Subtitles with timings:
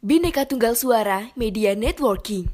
[0.00, 2.48] Bineka Tunggal Suara Media Networking.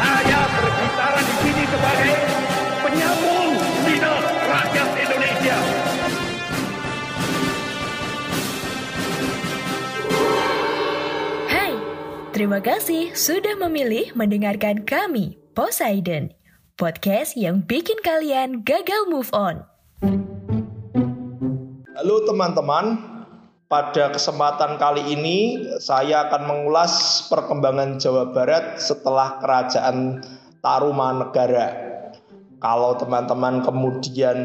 [0.00, 2.14] Saya berbicara di sini sebagai
[2.80, 3.48] penyambung
[3.84, 5.58] lidah rakyat Indonesia.
[11.52, 11.76] Hai,
[12.32, 16.34] terima kasih sudah memilih mendengarkan kami, Poseidon,
[16.74, 19.62] podcast yang bikin kalian gagal move on.
[21.94, 22.98] Halo teman-teman,
[23.70, 30.26] pada kesempatan kali ini saya akan mengulas perkembangan Jawa Barat setelah kerajaan
[30.58, 31.70] Tarumanegara.
[32.58, 34.38] Kalau teman-teman kemudian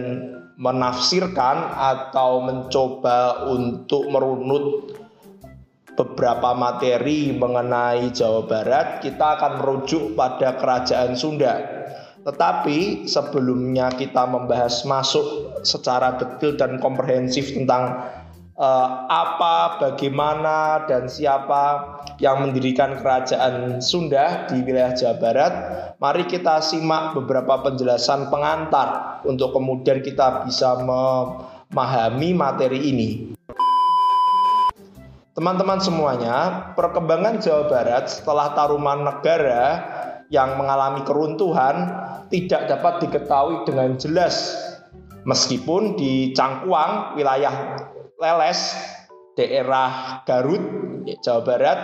[0.61, 4.93] menafsirkan atau mencoba untuk merunut
[5.99, 11.59] beberapa materi mengenai Jawa Barat, kita akan merujuk pada kerajaan Sunda.
[12.23, 17.99] Tetapi sebelumnya kita membahas masuk secara detail dan komprehensif tentang
[18.55, 25.53] eh, apa, bagaimana, dan siapa yang mendirikan kerajaan Sunda di wilayah Jawa Barat,
[25.99, 33.09] mari kita simak beberapa penjelasan pengantar untuk kemudian kita bisa memahami materi ini.
[35.39, 36.37] Teman-teman semuanya,
[36.75, 39.87] perkembangan Jawa Barat setelah Taruman Negara
[40.27, 41.95] yang mengalami keruntuhan
[42.27, 44.51] tidak dapat diketahui dengan jelas.
[45.23, 47.55] Meskipun di Cangkuang, wilayah
[48.19, 48.75] Leles,
[49.39, 50.59] daerah Garut,
[51.23, 51.79] Jawa Barat,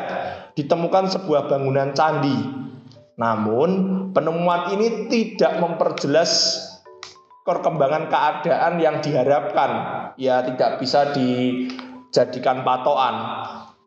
[0.59, 2.35] ditemukan sebuah bangunan candi.
[3.15, 6.59] Namun, penemuan ini tidak memperjelas
[7.47, 9.71] perkembangan keadaan yang diharapkan.
[10.19, 11.15] Ya, tidak bisa
[12.15, 13.15] dijadikan patokan.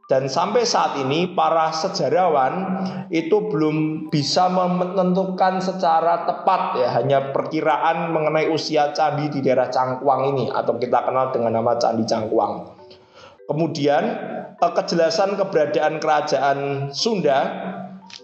[0.08, 8.16] Dan sampai saat ini para sejarawan itu belum bisa menentukan secara tepat ya hanya perkiraan
[8.16, 12.72] mengenai usia candi di daerah Cangkuang ini atau kita kenal dengan nama Candi Cangkuang.
[13.44, 14.04] Kemudian
[14.56, 16.58] eh, kejelasan keberadaan kerajaan
[16.96, 17.40] Sunda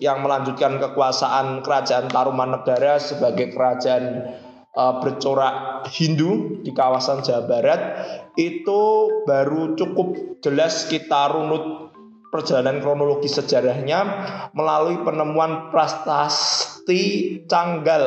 [0.00, 4.32] yang melanjutkan kekuasaan kerajaan Tarumanegara sebagai kerajaan
[4.74, 7.80] uh, bercorak Hindu di kawasan Jawa Barat
[8.34, 11.94] itu baru cukup jelas kita runut
[12.34, 14.02] perjalanan kronologis sejarahnya
[14.58, 18.04] melalui penemuan prasasti Canggal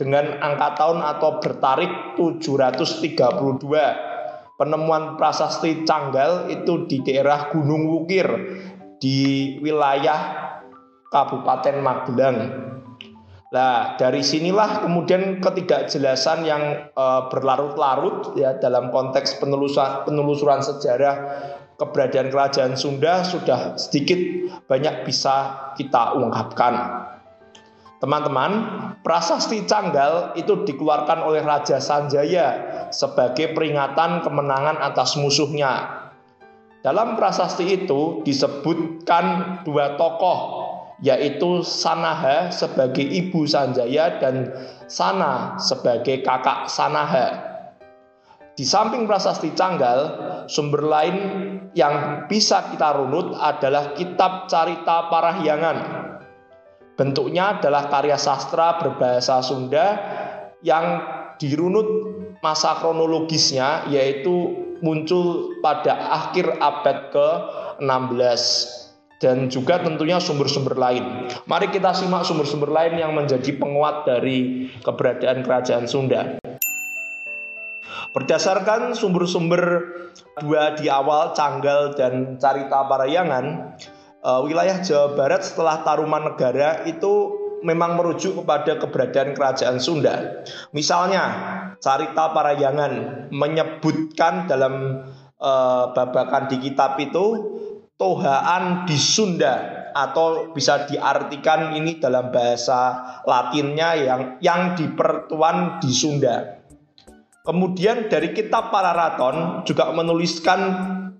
[0.00, 4.56] dengan angka tahun atau bertarik 732.
[4.56, 8.24] Penemuan prasasti Canggal itu di daerah Gunung Wukir
[8.96, 10.48] di wilayah
[11.12, 12.36] Kabupaten Magelang.
[13.50, 21.16] Nah, dari sinilah kemudian ketidakjelasan yang e, berlarut-larut ya dalam konteks penelusuran, penelusuran sejarah
[21.74, 24.22] keberadaan kerajaan Sunda sudah sedikit
[24.70, 27.02] banyak bisa kita ungkapkan.
[27.98, 28.52] Teman-teman,
[29.02, 32.48] prasasti Canggal itu dikeluarkan oleh Raja Sanjaya
[32.94, 36.06] sebagai peringatan kemenangan atas musuhnya.
[36.86, 40.59] Dalam prasasti itu disebutkan dua tokoh
[41.00, 44.52] yaitu Sanaha sebagai ibu Sanjaya dan
[44.86, 47.50] Sana sebagai kakak Sanaha.
[48.56, 50.00] Di samping prasasti Canggal,
[50.44, 51.16] sumber lain
[51.72, 55.78] yang bisa kita runut adalah kitab Carita Parahyangan.
[56.98, 59.96] Bentuknya adalah karya sastra berbahasa Sunda
[60.60, 61.00] yang
[61.40, 61.88] dirunut
[62.44, 68.42] masa kronologisnya yaitu muncul pada akhir abad ke-16
[69.20, 71.28] dan juga tentunya sumber-sumber lain.
[71.44, 76.40] Mari kita simak sumber-sumber lain yang menjadi penguat dari keberadaan kerajaan Sunda.
[78.10, 79.62] Berdasarkan sumber-sumber
[80.40, 83.76] dua di awal, Canggal dan Carita Parayangan,
[84.24, 90.42] eh, wilayah Jawa Barat setelah Taruman Negara itu memang merujuk kepada keberadaan kerajaan Sunda.
[90.72, 91.24] Misalnya,
[91.76, 95.04] Carita Parayangan menyebutkan dalam
[95.40, 97.24] eh, babakan di kitab itu
[98.00, 106.64] tohaan di Sunda atau bisa diartikan ini dalam bahasa Latinnya yang yang dipertuan di Sunda.
[107.44, 110.60] Kemudian dari kitab Pararaton juga menuliskan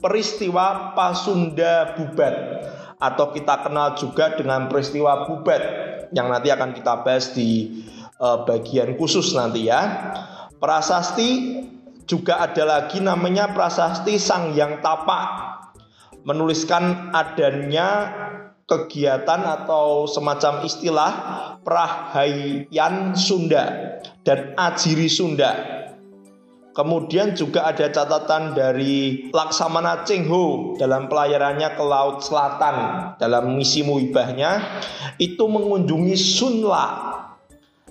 [0.01, 2.35] peristiwa Pasunda Bubat
[2.97, 5.63] atau kita kenal juga dengan peristiwa Bubat
[6.17, 7.85] yang nanti akan kita bahas di
[8.21, 10.13] uh, bagian khusus nanti ya.
[10.61, 11.61] Prasasti
[12.05, 15.50] juga ada lagi namanya Prasasti Sang Yang Tapak
[16.25, 18.13] menuliskan adanya
[18.69, 21.13] kegiatan atau semacam istilah
[21.67, 25.83] Prahayan Sunda dan Ajiri Sunda.
[26.71, 32.77] Kemudian juga ada catatan dari Laksamana Chengho dalam pelayarannya ke Laut Selatan
[33.19, 34.63] dalam misi muhibahnya
[35.19, 36.87] itu mengunjungi Sunla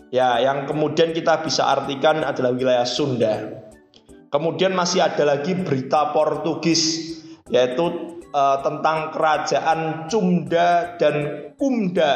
[0.10, 3.62] Ya, yang kemudian kita bisa artikan adalah wilayah Sunda.
[4.34, 7.14] Kemudian masih ada lagi berita Portugis
[7.50, 11.16] yaitu uh, tentang kerajaan Cumda dan
[11.58, 12.14] Kumda.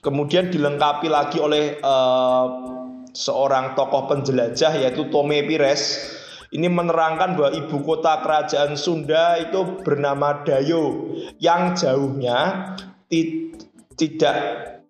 [0.00, 2.46] Kemudian dilengkapi lagi oleh uh,
[3.16, 6.14] seorang tokoh penjelajah yaitu Tome Pires.
[6.54, 11.10] Ini menerangkan bahwa ibu kota kerajaan Sunda itu bernama Dayo
[11.42, 12.70] yang jauhnya
[13.98, 14.36] tidak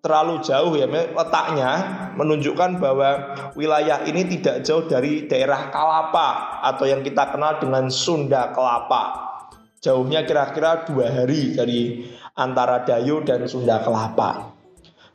[0.07, 1.71] terlalu jauh ya letaknya
[2.13, 3.09] menunjukkan bahwa
[3.57, 9.26] wilayah ini tidak jauh dari daerah Kalapa atau yang kita kenal dengan Sunda Kelapa.
[9.77, 14.57] Jauhnya kira-kira dua hari dari antara Dayo dan Sunda Kelapa.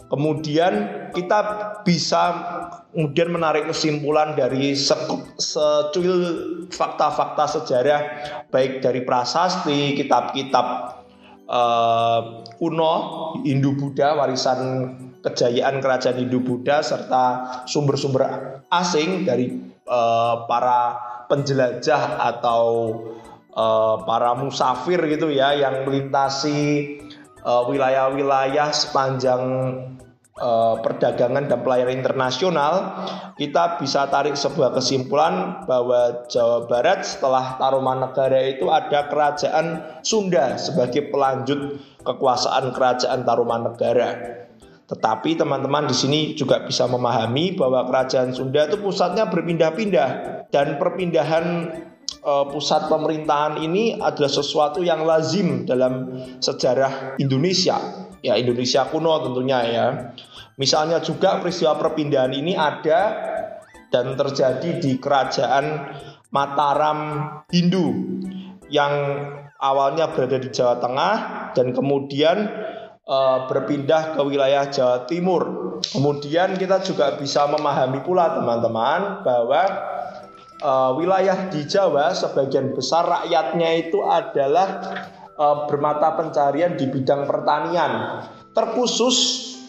[0.06, 1.40] Kemudian kita
[1.88, 2.22] bisa
[2.92, 6.18] kemudian menarik kesimpulan dari secuil
[6.68, 8.00] fakta-fakta sejarah
[8.52, 10.66] baik dari prasasti, kitab-kitab
[11.48, 12.94] uh, kuno
[13.40, 14.60] Hindu Buddha warisan
[15.24, 17.24] kejayaan kerajaan Hindu Buddha serta
[17.64, 18.20] sumber-sumber
[18.68, 19.48] asing dari
[19.88, 20.98] uh, para
[21.32, 22.60] penjelajah atau
[23.54, 26.98] uh, para musafir gitu ya yang melintasi
[27.42, 29.42] wilayah-wilayah uh, sepanjang
[30.38, 33.02] uh, perdagangan dan pelayaran internasional,
[33.34, 39.66] kita bisa tarik sebuah kesimpulan bahwa Jawa Barat setelah Tarumanegara itu ada kerajaan
[40.06, 44.10] Sunda sebagai pelanjut kekuasaan kerajaan Tarumanegara.
[44.86, 50.10] Tetapi teman-teman di sini juga bisa memahami bahwa kerajaan Sunda itu pusatnya berpindah-pindah
[50.52, 51.46] dan perpindahan
[52.22, 58.08] uh, pusat pemerintahan ini adalah sesuatu yang lazim dalam sejarah Indonesia.
[58.22, 59.86] Ya Indonesia kuno tentunya ya.
[60.54, 63.00] Misalnya juga peristiwa perpindahan ini ada
[63.90, 65.98] dan terjadi di kerajaan
[66.32, 67.92] Mataram Hindu
[68.72, 68.92] yang
[69.60, 71.14] awalnya berada di Jawa Tengah
[71.52, 72.48] dan kemudian
[73.04, 73.18] e,
[73.52, 75.76] berpindah ke wilayah Jawa Timur.
[75.84, 79.91] Kemudian kita juga bisa memahami pula teman-teman bahwa
[80.62, 80.72] e,
[81.02, 84.68] wilayah di Jawa sebagian besar rakyatnya itu adalah
[85.34, 88.22] e, bermata pencarian di bidang pertanian.
[88.54, 89.16] Terkhusus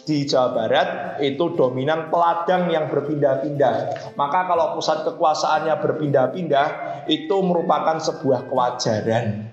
[0.04, 0.88] di Jawa Barat
[1.24, 3.74] itu dominan peladang yang berpindah-pindah.
[4.14, 6.66] Maka kalau pusat kekuasaannya berpindah-pindah
[7.08, 9.48] itu merupakan sebuah kewajaran.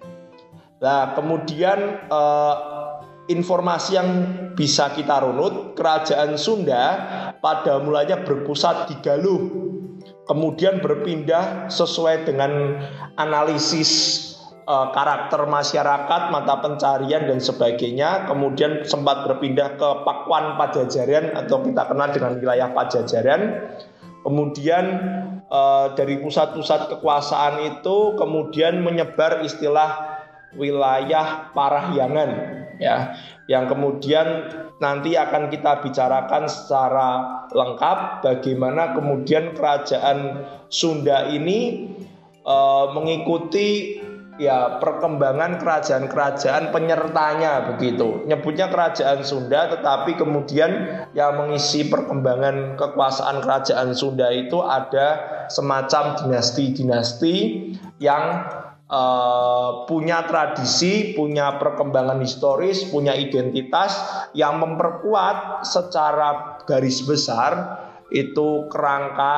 [0.84, 1.80] Nah, kemudian
[2.12, 2.56] eh,
[3.32, 4.10] informasi yang
[4.54, 6.84] bisa kita runut, kerajaan Sunda
[7.40, 9.71] pada mulanya berpusat di Galuh.
[10.31, 12.80] Kemudian berpindah sesuai dengan
[13.19, 13.92] analisis
[14.63, 18.31] uh, karakter masyarakat, mata pencarian dan sebagainya.
[18.31, 23.60] Kemudian sempat berpindah ke Pakuan Pajajaran atau kita kenal dengan wilayah Pajajaran.
[24.24, 24.86] Kemudian
[25.51, 30.16] uh, dari pusat-pusat kekuasaan itu kemudian menyebar istilah
[30.56, 33.13] wilayah Parahyangan ya
[33.45, 34.50] yang kemudian
[34.81, 37.10] nanti akan kita bicarakan secara
[37.54, 41.86] lengkap bagaimana kemudian kerajaan Sunda ini
[42.42, 44.01] uh, mengikuti
[44.42, 48.25] ya perkembangan kerajaan-kerajaan penyertanya begitu.
[48.25, 57.36] Nyebutnya kerajaan Sunda tetapi kemudian yang mengisi perkembangan kekuasaan kerajaan Sunda itu ada semacam dinasti-dinasti
[58.01, 58.50] yang
[58.92, 63.96] uh, punya tradisi, punya perkembangan historis, punya identitas
[64.36, 69.36] yang memperkuat secara garis besar itu kerangka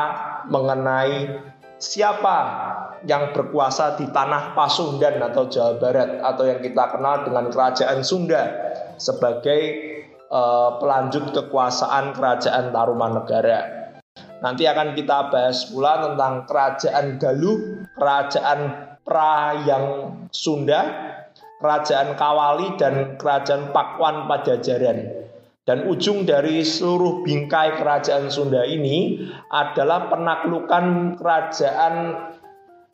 [0.50, 1.30] mengenai
[1.78, 2.38] siapa
[3.06, 8.44] yang berkuasa di tanah Pasundan atau Jawa Barat atau yang kita kenal dengan Kerajaan Sunda
[8.98, 9.62] sebagai
[10.32, 13.84] uh, pelanjut kekuasaan Kerajaan Tarumanegara.
[14.44, 19.88] Nanti akan kita bahas pula tentang Kerajaan Galuh, Kerajaan Prayang
[20.32, 20.82] Sunda,
[21.60, 25.24] Kerajaan Kawali dan Kerajaan Pakuan Pajajaran.
[25.64, 31.96] Dan ujung dari seluruh bingkai kerajaan Sunda ini adalah penaklukan kerajaan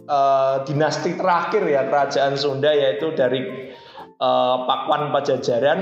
[0.06, 3.74] uh, dinasti terakhir ya kerajaan Sunda yaitu dari
[4.22, 5.80] uh, Pakuan Pajajaran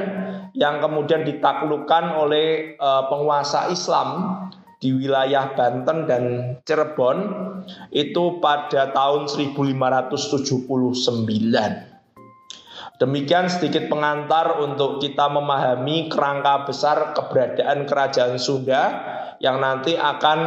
[0.56, 4.40] yang kemudian ditaklukkan oleh uh, penguasa Islam
[4.78, 6.24] di wilayah Banten dan
[6.62, 7.18] Cirebon
[7.90, 11.98] itu pada tahun 1579.
[12.98, 18.84] Demikian sedikit pengantar untuk kita memahami kerangka besar keberadaan kerajaan Sunda
[19.38, 20.40] yang nanti akan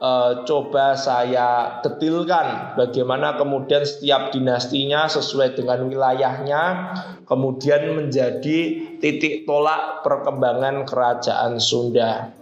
[0.00, 0.10] e,
[0.48, 6.62] coba saya detilkan bagaimana kemudian setiap dinastinya sesuai dengan wilayahnya
[7.28, 8.58] kemudian menjadi
[8.96, 12.41] titik tolak perkembangan kerajaan Sunda.